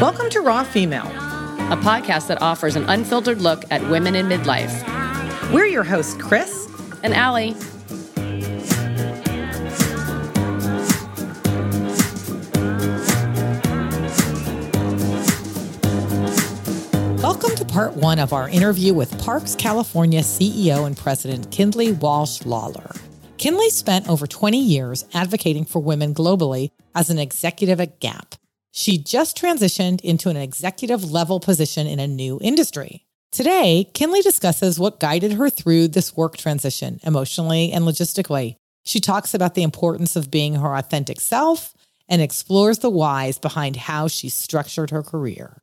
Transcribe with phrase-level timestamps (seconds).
[0.00, 4.72] Welcome to Raw Female, a podcast that offers an unfiltered look at women in midlife.
[5.52, 6.68] We're your hosts, Chris
[7.04, 7.52] and Allie.
[17.22, 22.44] Welcome to part one of our interview with Parks California CEO and President Kindley Walsh
[22.44, 22.90] Lawler.
[23.38, 28.34] Kindley spent over 20 years advocating for women globally as an executive at Gap.
[28.76, 33.06] She just transitioned into an executive level position in a new industry.
[33.30, 38.56] Today, Kindley discusses what guided her through this work transition emotionally and logistically.
[38.84, 41.72] She talks about the importance of being her authentic self
[42.08, 45.62] and explores the whys behind how she structured her career.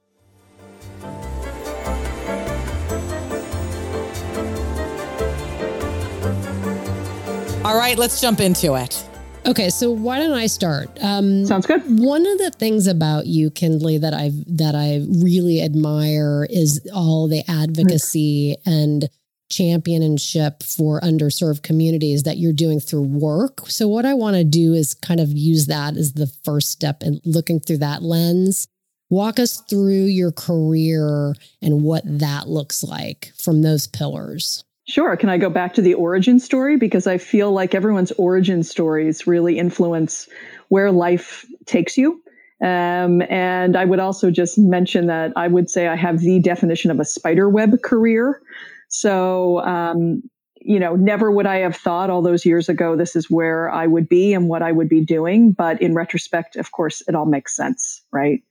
[7.65, 9.05] All right, let's jump into it.
[9.45, 10.89] Okay, so why don't I start?
[11.01, 11.81] Um, Sounds good.
[11.99, 17.27] One of the things about you, Kindley, that I that I really admire is all
[17.27, 19.09] the advocacy and
[19.49, 23.61] championship for underserved communities that you're doing through work.
[23.67, 27.03] So what I want to do is kind of use that as the first step
[27.03, 28.67] in looking through that lens.
[29.09, 34.63] Walk us through your career and what that looks like from those pillars.
[34.91, 35.15] Sure.
[35.15, 36.75] Can I go back to the origin story?
[36.75, 40.27] Because I feel like everyone's origin stories really influence
[40.67, 42.21] where life takes you.
[42.61, 46.91] Um, and I would also just mention that I would say I have the definition
[46.91, 48.41] of a spider web career.
[48.89, 50.23] So, um,
[50.59, 53.87] you know, never would I have thought all those years ago this is where I
[53.87, 55.53] would be and what I would be doing.
[55.53, 58.41] But in retrospect, of course, it all makes sense, right?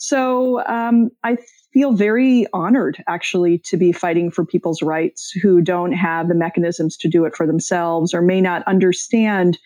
[0.00, 1.36] So um, I
[1.74, 6.96] feel very honored actually to be fighting for people's rights who don't have the mechanisms
[6.96, 9.58] to do it for themselves or may not understand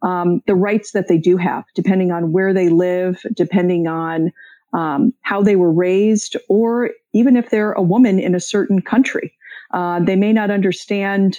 [0.00, 4.32] um, the rights that they do have, depending on where they live, depending on
[4.72, 9.34] um, how they were raised, or even if they're a woman in a certain country.
[9.74, 11.38] Uh, they may not understand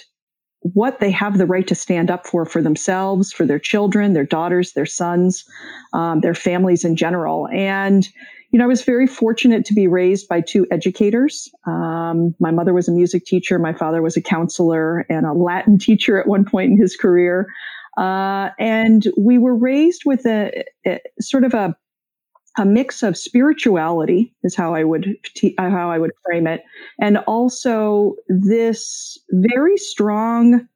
[0.60, 4.24] what they have the right to stand up for for themselves, for their children, their
[4.24, 5.44] daughters, their sons,
[5.92, 7.48] um, their families in general.
[7.48, 8.08] And
[8.54, 11.48] you know, I was very fortunate to be raised by two educators.
[11.66, 13.58] Um, my mother was a music teacher.
[13.58, 17.48] My father was a counselor and a Latin teacher at one point in his career.
[17.96, 21.76] Uh, and we were raised with a, a, sort of a
[22.56, 25.16] a mix of spirituality is how I would
[25.58, 26.62] how I would frame it,
[27.00, 30.68] and also this very strong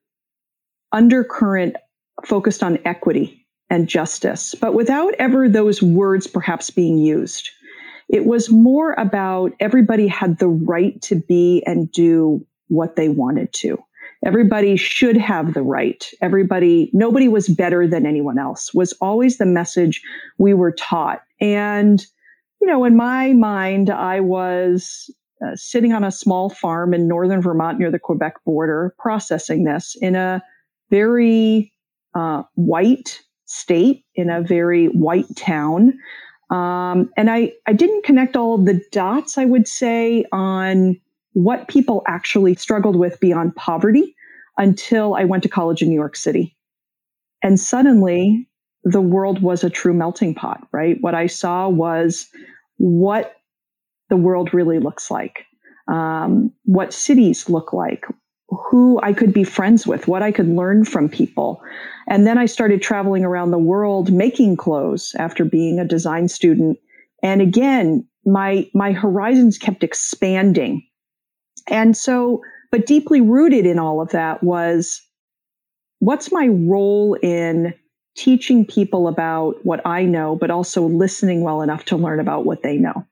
[0.91, 1.77] undercurrent
[2.25, 7.51] focused on equity and justice, but without ever those words perhaps being used.
[8.09, 13.53] It was more about everybody had the right to be and do what they wanted
[13.55, 13.79] to.
[14.25, 16.05] Everybody should have the right.
[16.21, 20.03] Everybody, nobody was better than anyone else was always the message
[20.39, 21.23] we were taught.
[21.41, 22.05] And,
[22.61, 25.09] you know, in my mind, I was
[25.45, 29.97] uh, sitting on a small farm in northern Vermont near the Quebec border, processing this
[30.01, 30.43] in a
[30.91, 31.73] very
[32.15, 35.97] uh, white state, in a very white town.
[36.51, 40.99] Um, and I, I didn't connect all the dots, I would say, on
[41.33, 44.15] what people actually struggled with beyond poverty
[44.57, 46.57] until I went to college in New York City.
[47.43, 48.49] And suddenly
[48.83, 50.97] the world was a true melting pot, right?
[51.01, 52.27] What I saw was
[52.79, 53.35] what
[54.09, 55.45] the world really looks like,
[55.87, 58.05] um, what cities look like,
[58.49, 61.63] who I could be friends with, what I could learn from people.
[62.07, 66.79] And then I started traveling around the world making clothes after being a design student.
[67.23, 70.87] And again, my, my horizons kept expanding.
[71.67, 75.03] And so, but deeply rooted in all of that was
[75.99, 77.75] what's my role in
[78.17, 82.63] teaching people about what I know, but also listening well enough to learn about what
[82.63, 83.07] they know.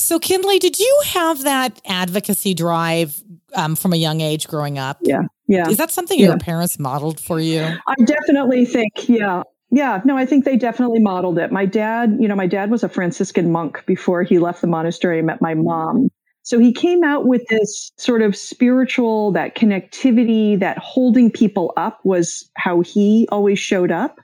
[0.00, 3.22] So, Kindley, did you have that advocacy drive
[3.54, 4.98] um, from a young age growing up?
[5.02, 5.22] Yeah.
[5.46, 5.68] Yeah.
[5.68, 6.28] Is that something yeah.
[6.28, 7.60] your parents modeled for you?
[7.60, 9.42] I definitely think, yeah.
[9.70, 11.52] Yeah, no, I think they definitely modeled it.
[11.52, 15.18] My dad, you know, my dad was a Franciscan monk before he left the monastery
[15.18, 16.08] and met my mom.
[16.42, 22.00] So he came out with this sort of spiritual, that connectivity, that holding people up
[22.04, 24.18] was how he always showed up.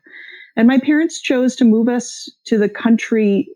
[0.57, 3.49] And my parents chose to move us to the country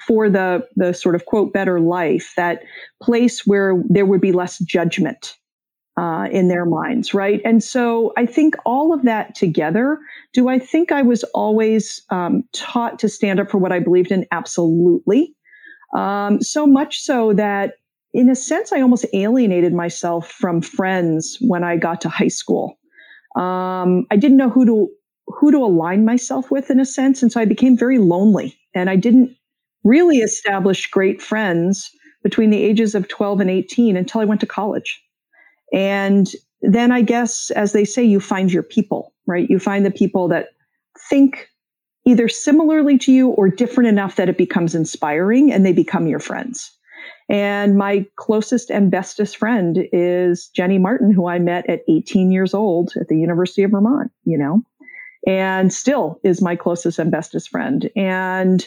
[0.00, 2.62] for the the sort of quote better life, that
[3.02, 5.36] place where there would be less judgment
[5.96, 7.40] uh, in their minds, right?
[7.44, 9.98] And so I think all of that together.
[10.32, 14.12] Do I think I was always um, taught to stand up for what I believed
[14.12, 14.26] in?
[14.30, 15.34] Absolutely.
[15.94, 17.74] Um, so much so that,
[18.12, 22.78] in a sense, I almost alienated myself from friends when I got to high school.
[23.36, 24.88] Um, I didn't know who to
[25.28, 28.88] who to align myself with in a sense, and so I became very lonely, and
[28.88, 29.34] I didn't
[29.86, 31.90] really established great friends
[32.22, 35.00] between the ages of 12 and 18 until I went to college.
[35.72, 36.28] And
[36.60, 39.48] then I guess, as they say, you find your people, right?
[39.48, 40.48] You find the people that
[41.08, 41.48] think
[42.04, 46.20] either similarly to you or different enough that it becomes inspiring and they become your
[46.20, 46.72] friends.
[47.28, 52.54] And my closest and bestest friend is Jenny Martin, who I met at 18 years
[52.54, 54.62] old at the University of Vermont, you know,
[55.26, 57.90] and still is my closest and bestest friend.
[57.96, 58.66] And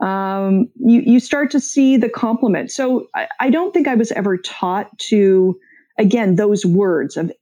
[0.00, 2.70] um, you, you start to see the complement.
[2.70, 5.58] So I, I don't think I was ever taught to,
[5.98, 7.32] again, those words of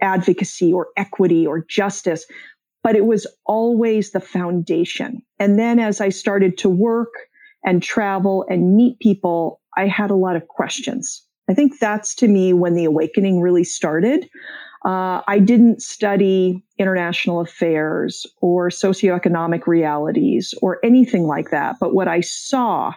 [0.00, 2.24] advocacy or equity or justice,
[2.82, 5.22] but it was always the foundation.
[5.38, 7.12] And then as I started to work
[7.64, 11.22] and travel and meet people, I had a lot of questions.
[11.48, 14.28] I think that's to me when the awakening really started.
[14.84, 21.76] Uh, I didn't study international affairs or socioeconomic realities or anything like that.
[21.80, 22.92] But what I saw,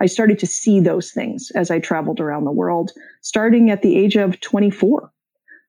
[0.00, 2.90] I started to see those things as I traveled around the world,
[3.22, 5.12] starting at the age of 24.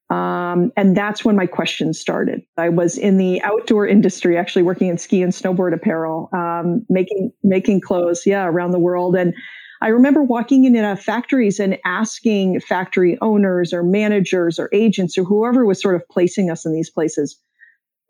[0.09, 2.41] Um, and that's when my questions started.
[2.57, 7.31] I was in the outdoor industry, actually working in ski and snowboard apparel, um, making
[7.43, 9.15] making clothes, yeah, around the world.
[9.15, 9.35] And
[9.81, 15.65] I remember walking into factories and asking factory owners or managers or agents or whoever
[15.65, 17.39] was sort of placing us in these places,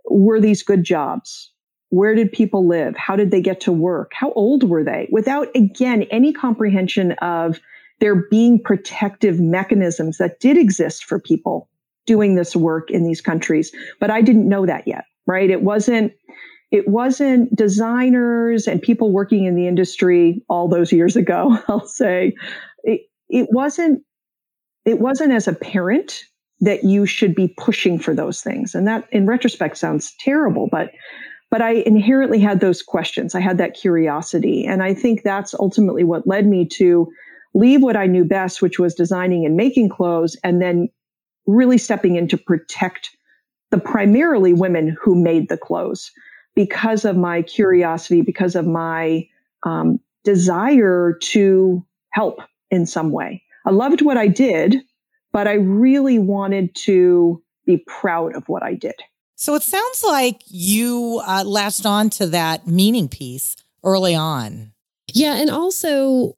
[0.09, 1.51] were these good jobs?
[1.89, 2.95] Where did people live?
[2.95, 4.11] How did they get to work?
[4.13, 5.07] How old were they?
[5.11, 7.59] Without, again, any comprehension of
[7.99, 11.69] there being protective mechanisms that did exist for people
[12.05, 13.71] doing this work in these countries.
[13.99, 15.49] But I didn't know that yet, right?
[15.49, 16.13] It wasn't,
[16.71, 22.35] it wasn't designers and people working in the industry all those years ago, I'll say.
[22.83, 24.03] It, it wasn't,
[24.85, 26.23] it wasn't as a parent
[26.61, 28.75] that you should be pushing for those things.
[28.75, 30.91] And that in retrospect sounds terrible, but
[31.51, 33.33] but I inherently had those questions.
[33.33, 34.67] I had that curiosity.
[34.67, 37.11] And I think that's ultimately what led me to
[37.55, 40.89] leave what I knew best, which was designing and making clothes, and then
[41.47, 43.09] really stepping in to protect
[43.71, 46.11] the primarily women who made the clothes
[46.55, 49.27] because of my curiosity, because of my
[49.63, 52.39] um, desire to help
[52.71, 53.43] in some way.
[53.65, 54.77] I loved what I did,
[55.31, 58.95] but I really wanted to be proud of what I did.
[59.35, 64.73] So it sounds like you uh, latched on to that meaning piece early on.
[65.13, 65.35] Yeah.
[65.35, 66.35] And also,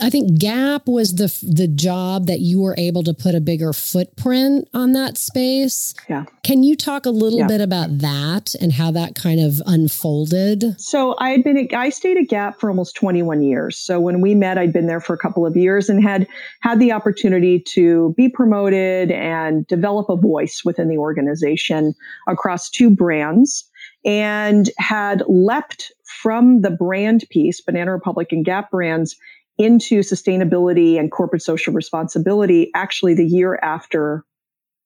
[0.00, 3.72] I think Gap was the the job that you were able to put a bigger
[3.72, 5.94] footprint on that space.
[6.08, 6.24] Yeah.
[6.42, 7.46] Can you talk a little yeah.
[7.46, 10.80] bit about that and how that kind of unfolded?
[10.80, 13.78] So I had been at, I stayed at Gap for almost 21 years.
[13.78, 16.26] So when we met, I'd been there for a couple of years and had
[16.60, 21.94] had the opportunity to be promoted and develop a voice within the organization
[22.28, 23.68] across two brands
[24.04, 29.16] and had leapt from the brand piece, Banana Republic and Gap brands,
[29.58, 34.24] into sustainability and corporate social responsibility actually the year after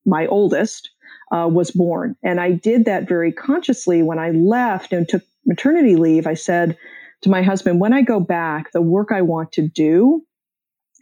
[0.04, 0.90] my oldest
[1.32, 2.16] uh, was born.
[2.22, 6.26] And I did that very consciously when I left and took maternity leave.
[6.26, 6.76] I said
[7.22, 10.24] to my husband, when I go back, the work I want to do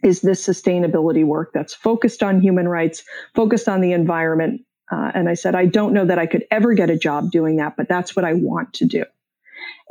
[0.03, 3.03] is this sustainability work that's focused on human rights,
[3.35, 4.61] focused on the environment.
[4.91, 7.57] Uh, and I said, I don't know that I could ever get a job doing
[7.57, 9.03] that, but that's what I want to do.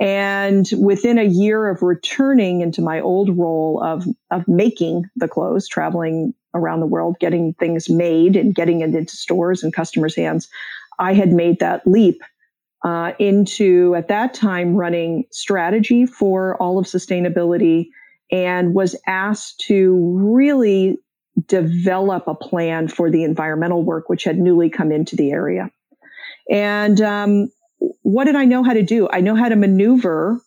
[0.01, 5.69] And within a year of returning into my old role of, of making the clothes,
[5.69, 10.49] traveling around the world, getting things made and getting it into stores and customers' hands,
[10.99, 12.21] I had made that leap
[12.85, 17.89] uh, into, at that time, running strategy for all of sustainability
[18.31, 20.99] and was asked to really
[21.47, 25.71] develop a plan for the environmental work, which had newly come into the area.
[26.51, 27.51] And um,
[28.03, 29.09] what did I know how to do?
[29.11, 30.41] I know how to maneuver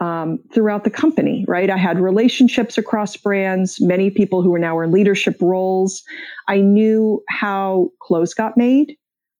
[0.00, 1.70] um, throughout the company, right?
[1.70, 6.02] I had relationships across brands, many people who are now in leadership roles.
[6.48, 8.96] I knew how clothes got made.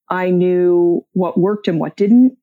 [0.09, 2.37] I knew what worked and what didn't.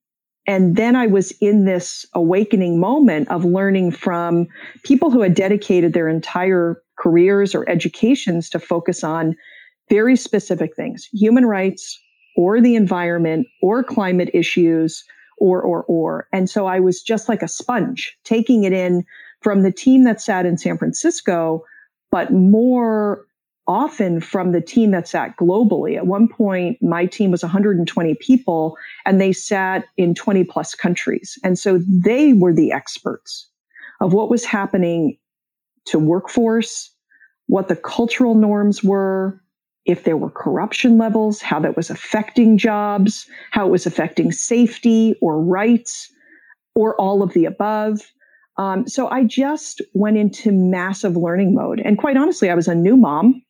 [0.46, 4.48] And then I was in this awakening moment of learning from
[4.84, 9.36] people who had dedicated their entire careers or educations to focus on
[9.90, 12.00] very specific things, human rights,
[12.36, 15.04] or the environment or climate issues
[15.38, 16.28] or, or, or.
[16.32, 19.06] And so I was just like a sponge taking it in
[19.42, 21.64] from the team that sat in San Francisco,
[22.12, 23.26] but more
[23.68, 25.96] often from the team that sat globally.
[25.96, 31.38] At one point, my team was 120 people and they sat in 20 plus countries.
[31.44, 33.50] And so they were the experts
[34.02, 35.18] of what was happening
[35.86, 36.92] to workforce,
[37.48, 39.42] what the cultural norms were,
[39.86, 45.16] if there were corruption levels, how that was affecting jobs, how it was affecting safety
[45.22, 46.10] or rights,
[46.76, 48.02] or all of the above.
[48.58, 51.80] Um, so I just went into massive learning mode.
[51.80, 53.42] And quite honestly, I was a new mom.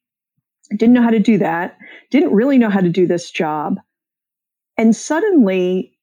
[0.71, 1.77] Didn't know how to do that.
[2.09, 3.79] Didn't really know how to do this job.
[4.77, 5.93] And suddenly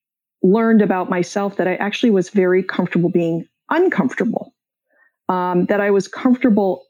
[0.42, 4.54] learned about myself that I actually was very comfortable being uncomfortable.
[5.28, 6.84] Um, that I was comfortable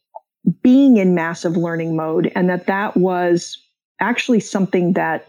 [0.62, 3.59] being in massive learning mode and that that was
[4.00, 5.26] actually something that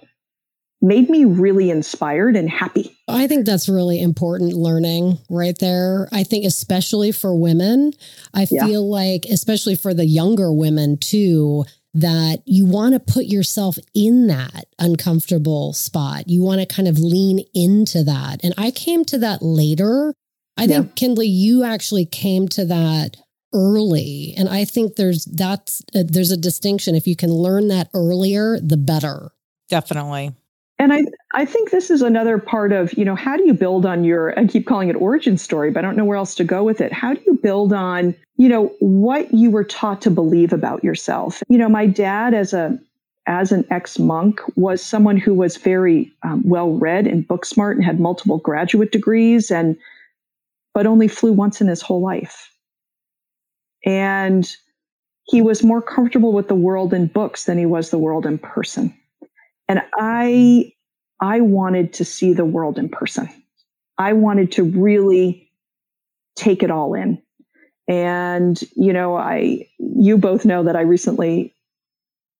[0.81, 2.97] made me really inspired and happy.
[3.07, 6.09] I think that's really important learning right there.
[6.11, 7.93] I think, especially for women,
[8.33, 8.65] I yeah.
[8.65, 14.27] feel like, especially for the younger women too, that you want to put yourself in
[14.27, 16.27] that uncomfortable spot.
[16.27, 18.43] You want to kind of lean into that.
[18.43, 20.13] And I came to that later.
[20.57, 20.93] I think, yeah.
[20.95, 23.17] Kindley, you actually came to that
[23.53, 24.33] early.
[24.37, 26.95] And I think there's that's uh, there's a distinction.
[26.95, 29.31] If you can learn that earlier, the better.
[29.69, 30.33] Definitely.
[30.79, 31.03] And I,
[31.35, 34.37] I think this is another part of, you know, how do you build on your,
[34.37, 36.81] I keep calling it origin story, but I don't know where else to go with
[36.81, 36.91] it.
[36.91, 41.43] How do you build on, you know, what you were taught to believe about yourself?
[41.49, 42.79] You know, my dad as a,
[43.27, 47.77] as an ex monk was someone who was very um, well read and book smart
[47.77, 49.77] and had multiple graduate degrees and,
[50.73, 52.50] but only flew once in his whole life.
[53.85, 54.49] And
[55.23, 58.37] he was more comfortable with the world in books than he was the world in
[58.37, 58.95] person.
[59.67, 60.73] And I,
[61.19, 63.29] I wanted to see the world in person.
[63.97, 65.49] I wanted to really
[66.35, 67.21] take it all in.
[67.87, 71.53] And, you know, I, you both know that I recently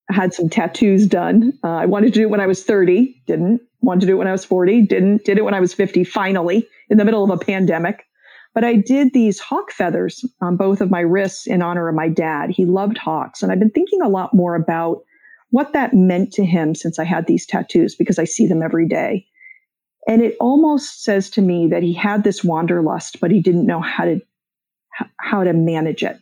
[0.10, 1.53] had some tattoos done.
[1.63, 3.62] Uh, I wanted to do it when I was 30, didn't.
[3.81, 5.25] Wanted to do it when I was 40, didn't.
[5.25, 8.05] Did it when I was 50, finally, in the middle of a pandemic.
[8.53, 12.10] But I did these hawk feathers on both of my wrists in honor of my
[12.10, 12.50] dad.
[12.50, 13.41] He loved hawks.
[13.41, 15.03] And I've been thinking a lot more about
[15.51, 18.88] what that meant to him since I had these tattoos because I see them every
[18.88, 19.25] day.
[20.08, 23.79] And it almost says to me that he had this wanderlust, but he didn't know
[23.79, 24.20] how to
[25.17, 26.20] how to manage it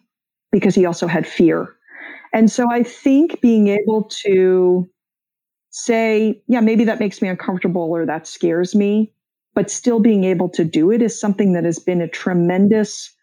[0.52, 1.74] because he also had fear.
[2.34, 4.88] And so I think being able to
[5.72, 9.12] say, yeah, maybe that makes me uncomfortable or that scares me,
[9.56, 13.14] but still being able to do it is something that has been a tremendous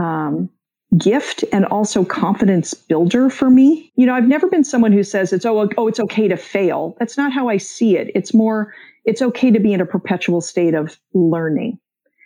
[0.00, 0.50] um,
[0.96, 3.92] gift and also confidence builder for me.
[3.96, 6.96] You know, I've never been someone who says it's oh oh it's okay to fail.
[6.98, 8.10] That's not how I see it.
[8.14, 8.72] It's more
[9.04, 11.78] it's okay to be in a perpetual state of learning.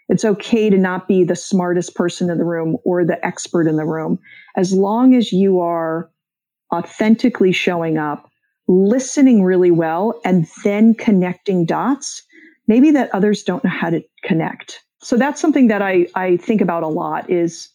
[0.09, 3.76] It's okay to not be the smartest person in the room or the expert in
[3.76, 4.19] the room
[4.57, 6.11] as long as you are
[6.75, 8.28] authentically showing up,
[8.66, 12.23] listening really well and then connecting dots
[12.70, 14.80] maybe that others don't know how to connect.
[15.02, 17.68] So that's something that I I think about a lot is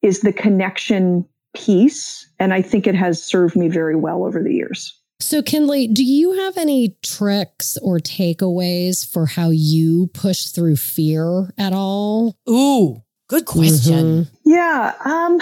[0.00, 2.26] is the connection piece.
[2.38, 4.98] And I think it has served me very well over the years.
[5.20, 11.52] So, Kindley, do you have any tricks or takeaways for how you push through fear
[11.56, 12.34] at all?
[12.48, 14.24] Ooh, good question.
[14.24, 14.50] Mm-hmm.
[14.50, 15.40] Yeah, um,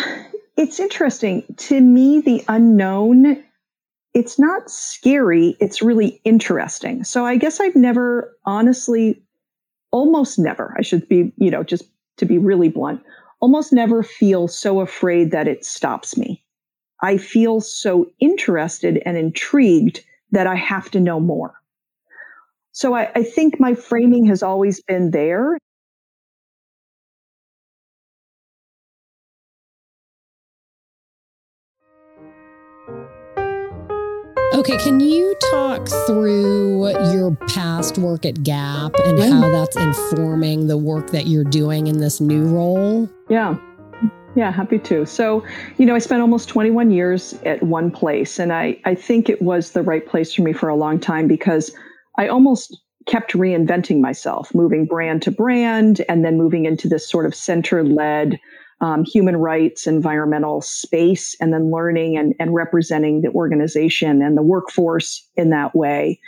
[0.59, 1.45] it's interesting.
[1.57, 3.43] To me, the unknown,
[4.15, 7.05] it's not scary, it's really interesting.
[7.05, 9.23] So, I guess I've never honestly,
[9.93, 11.85] almost never, I should be, you know, just
[12.19, 13.03] to be really blunt,
[13.41, 16.45] almost never feel so afraid that it stops me.
[17.03, 21.55] I feel so interested and intrigued that I have to know more.
[22.73, 25.59] So I, I think my framing has always been there.
[34.61, 40.77] Okay, can you talk through your past work at Gap and how that's informing the
[40.77, 43.09] work that you're doing in this new role?
[43.31, 43.57] Yeah.
[44.37, 45.07] Yeah, happy to.
[45.07, 45.43] So,
[45.79, 49.41] you know, I spent almost 21 years at one place, and I, I think it
[49.41, 51.75] was the right place for me for a long time because
[52.19, 57.25] I almost kept reinventing myself, moving brand to brand, and then moving into this sort
[57.25, 58.39] of center led
[58.81, 64.43] um, human rights, environmental space, and then learning and, and representing the organization and the
[64.43, 66.19] workforce in that way.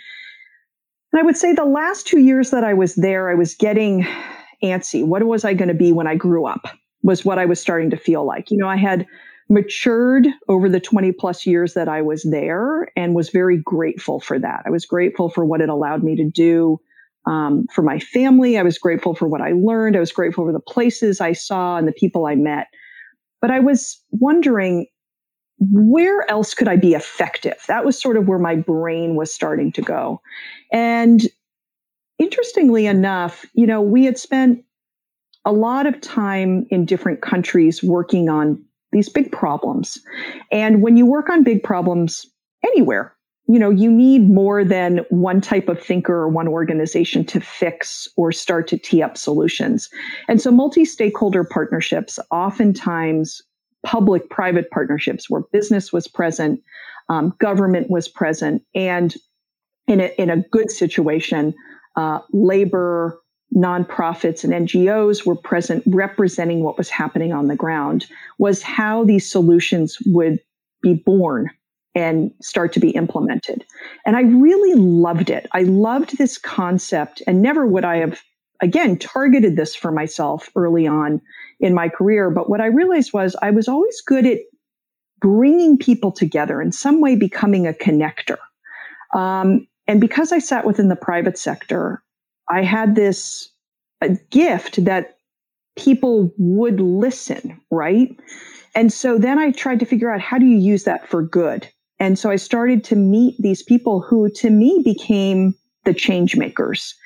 [1.13, 4.07] And I would say the last two years that I was there, I was getting
[4.63, 5.05] antsy.
[5.05, 6.69] What was I going to be when I grew up?
[7.03, 8.51] Was what I was starting to feel like.
[8.51, 9.07] You know, I had
[9.49, 14.39] matured over the 20 plus years that I was there and was very grateful for
[14.39, 14.63] that.
[14.65, 16.81] I was grateful for what it allowed me to do
[17.27, 18.59] um, for my family.
[18.59, 19.97] I was grateful for what I learned.
[19.97, 22.67] I was grateful for the places I saw and the people I met.
[23.41, 24.87] But I was wondering,
[25.59, 27.63] where else could I be effective?
[27.69, 30.21] That was sort of where my brain was starting to go.
[30.73, 31.23] And
[32.19, 34.65] interestingly enough, you know, we had spent
[35.45, 39.99] a lot of time in different countries working on these big problems.
[40.51, 42.27] And when you work on big problems
[42.65, 43.17] anywhere,
[43.49, 48.07] you know, you need more than one type of thinker or one organization to fix
[48.17, 49.89] or start to tee up solutions.
[50.29, 53.43] And so multi-stakeholder partnerships, oftentimes
[53.85, 56.61] public private partnerships where business was present,
[57.09, 59.15] um, government was present, and
[59.89, 61.53] in a, in a good situation,
[61.97, 63.21] uh, labor,
[63.55, 68.07] nonprofits, and NGOs were present representing what was happening on the ground,
[68.39, 70.39] was how these solutions would
[70.81, 71.51] be born
[71.95, 73.65] and start to be implemented.
[74.07, 75.47] And I really loved it.
[75.53, 78.21] I loved this concept, and never would I have,
[78.61, 81.21] again, targeted this for myself early on
[81.61, 82.31] in my career.
[82.31, 84.39] But what I realized was I was always good at
[85.21, 88.39] bringing people together in some way, becoming a connector.
[89.15, 92.03] Um, and because I sat within the private sector,
[92.51, 93.51] I had this
[94.31, 95.17] gift that
[95.77, 98.19] people would listen, right?
[98.75, 101.69] And so then I tried to figure out how do you use that for good?
[102.03, 105.55] And so I started to meet these people who to me became
[105.85, 106.97] the change makers.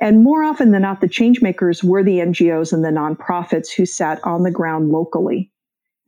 [0.00, 3.84] And more often than not, the change makers were the NGOs and the nonprofits who
[3.84, 5.52] sat on the ground locally.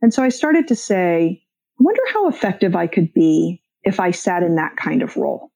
[0.01, 1.43] And so I started to say,
[1.79, 5.51] I wonder how effective I could be if I sat in that kind of role.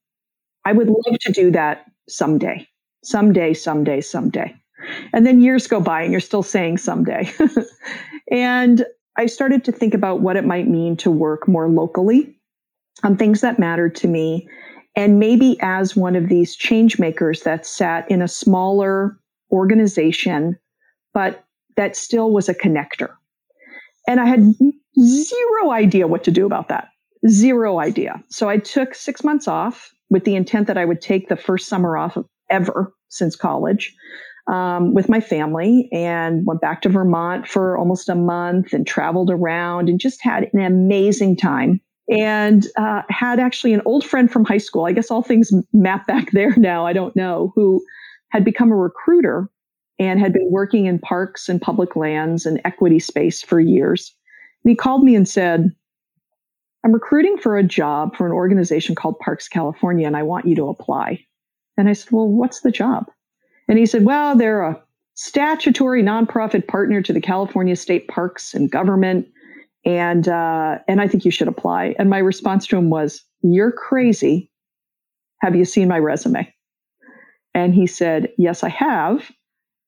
[0.63, 2.67] I would love to do that someday,
[3.03, 4.55] someday, someday, someday.
[5.13, 7.33] And then years go by and you're still saying someday.
[8.31, 8.85] and
[9.17, 12.35] I started to think about what it might mean to work more locally
[13.03, 14.47] on things that mattered to me.
[14.95, 19.17] And maybe as one of these change makers that sat in a smaller
[19.51, 20.57] organization,
[21.13, 21.43] but
[21.77, 23.09] that still was a connector.
[24.07, 24.53] And I had
[24.99, 26.89] zero idea what to do about that.
[27.27, 28.23] Zero idea.
[28.29, 31.67] So I took six months off with the intent that I would take the first
[31.67, 32.17] summer off
[32.49, 33.95] ever since college
[34.47, 39.29] um, with my family and went back to Vermont for almost a month and traveled
[39.29, 41.79] around and just had an amazing time.
[42.09, 44.85] And uh, had actually an old friend from high school.
[44.85, 46.85] I guess all things map back there now.
[46.85, 47.83] I don't know who
[48.29, 49.49] had become a recruiter
[49.99, 54.13] and had been working in parks and public lands and equity space for years.
[54.63, 55.71] And he called me and said,
[56.83, 60.55] I'm recruiting for a job for an organization called Parks California, and I want you
[60.55, 61.23] to apply.
[61.77, 63.09] And I said, Well, what's the job?
[63.69, 64.81] And he said, Well, they're a
[65.15, 69.27] statutory nonprofit partner to the California State Parks and Government.
[69.85, 71.95] And uh, and I think you should apply.
[71.99, 74.49] And my response to him was, You're crazy.
[75.41, 76.53] Have you seen my resume?
[77.53, 79.29] And he said, Yes, I have.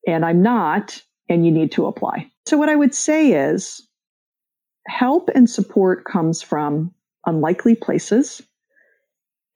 [0.06, 1.00] And I'm not.
[1.28, 2.30] And you need to apply.
[2.46, 3.80] So what I would say is
[4.86, 6.94] help and support comes from
[7.26, 8.42] unlikely places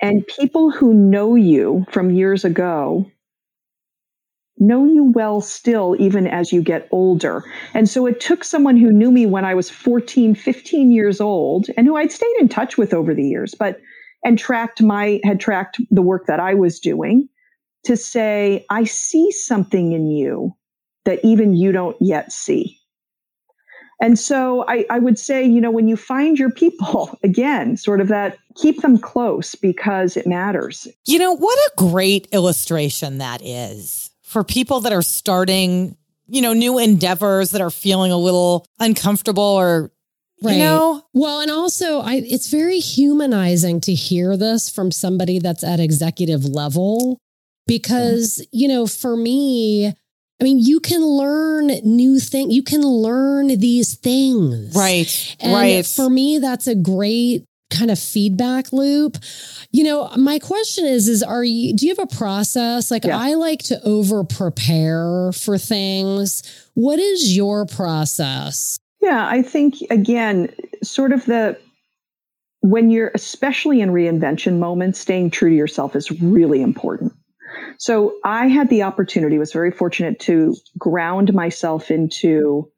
[0.01, 3.11] and people who know you from years ago
[4.61, 7.43] know you well still, even as you get older.
[7.75, 11.67] And so it took someone who knew me when I was 14, 15 years old
[11.77, 13.81] and who I'd stayed in touch with over the years, but
[14.23, 17.29] and tracked my, had tracked the work that I was doing
[17.85, 20.55] to say, I see something in you
[21.07, 22.77] that even you don't yet see.
[24.03, 28.01] And so I, I, would say, you know, when you find your people, again, sort
[28.01, 30.89] of that, keep them close because it matters.
[31.07, 35.97] You know, what a great illustration that is for people that are starting,
[36.29, 39.91] you know, new endeavors that are feeling a little uncomfortable or
[40.43, 40.55] Right.
[40.55, 41.03] You know?
[41.13, 46.47] Well, and also I it's very humanizing to hear this from somebody that's at executive
[46.47, 47.19] level
[47.67, 48.47] because, yeah.
[48.53, 52.55] you know, for me, I mean, you can learn new things.
[52.55, 54.75] You can learn these things.
[54.75, 55.37] Right.
[55.41, 55.85] And right.
[55.85, 59.17] For me, that's a great kind of feedback loop.
[59.71, 62.91] You know, my question is, is are you, do you have a process?
[62.91, 63.19] Like yeah.
[63.19, 66.43] I like to over prepare for things.
[66.75, 68.79] What is your process?
[69.01, 70.53] Yeah, I think again,
[70.83, 71.59] sort of the,
[72.61, 77.13] when you're especially in reinvention moments, staying true to yourself is really important.
[77.79, 82.71] So I had the opportunity, was very fortunate to ground myself into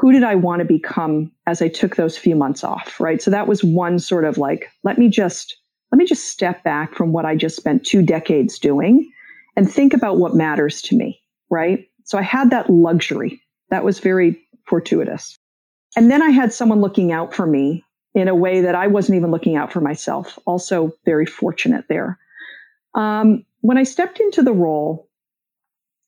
[0.00, 3.20] who did I want to become as I took those few months off, right?
[3.20, 5.58] So that was one sort of like, let me just,
[5.92, 9.12] let me just step back from what I just spent two decades doing
[9.56, 11.86] and think about what matters to me, right?
[12.04, 13.42] So I had that luxury.
[13.68, 15.36] That was very fortuitous.
[15.94, 17.84] And then I had someone looking out for me
[18.14, 20.38] in a way that I wasn't even looking out for myself.
[20.46, 22.18] Also very fortunate there.
[22.94, 25.10] Um, when I stepped into the role,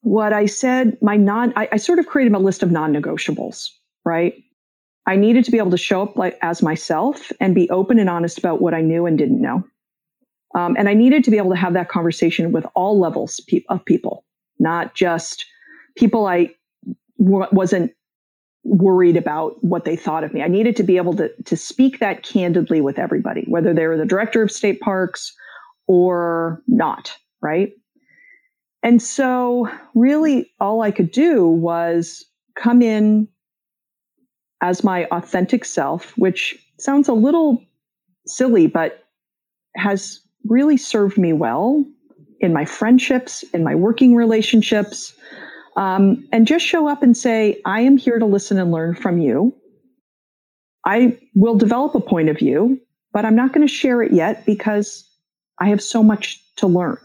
[0.01, 3.69] what I said, my non, I, I sort of created a list of non-negotiables,
[4.05, 4.35] right?
[5.07, 8.09] I needed to be able to show up like as myself and be open and
[8.09, 9.65] honest about what I knew and didn't know.
[10.55, 13.65] Um, and I needed to be able to have that conversation with all levels pe-
[13.69, 14.25] of people,
[14.59, 15.47] not just
[15.97, 16.51] people I
[17.19, 17.93] w- wasn't
[18.65, 20.43] worried about what they thought of me.
[20.43, 23.97] I needed to be able to, to speak that candidly with everybody, whether they were
[23.97, 25.35] the director of state parks
[25.87, 27.73] or not, right?
[28.83, 32.25] And so, really, all I could do was
[32.57, 33.29] come in
[34.63, 37.63] as my authentic self, which sounds a little
[38.27, 39.05] silly, but
[39.77, 41.85] has really served me well
[42.41, 45.15] in my friendships, in my working relationships,
[45.77, 49.19] um, and just show up and say, I am here to listen and learn from
[49.19, 49.55] you.
[50.85, 52.81] I will develop a point of view,
[53.13, 55.09] but I'm not going to share it yet because
[55.61, 56.99] I have so much to learn.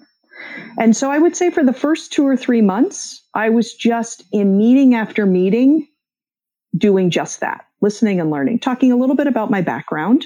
[0.80, 4.24] And so I would say for the first two or three months, I was just
[4.32, 5.88] in meeting after meeting
[6.76, 10.26] doing just that, listening and learning, talking a little bit about my background,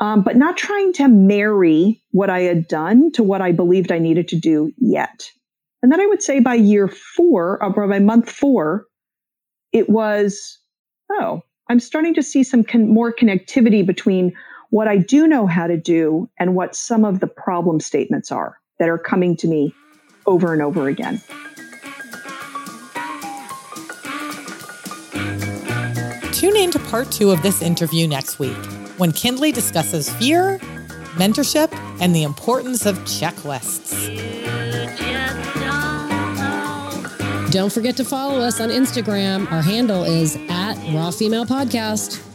[0.00, 3.98] um, but not trying to marry what I had done to what I believed I
[3.98, 5.30] needed to do yet.
[5.82, 8.86] And then I would say by year four, or by month four,
[9.72, 10.58] it was,
[11.10, 14.34] oh, I'm starting to see some con- more connectivity between
[14.70, 18.56] what I do know how to do and what some of the problem statements are
[18.78, 19.74] that are coming to me
[20.26, 21.20] over and over again.
[26.40, 28.56] Tune in to part two of this interview next week
[28.96, 30.58] when Kindley discusses fear,
[31.16, 33.92] mentorship, and the importance of checklists.
[37.50, 39.52] Don't forget to follow us on Instagram.
[39.52, 42.29] Our handle is at Raw Female Podcast.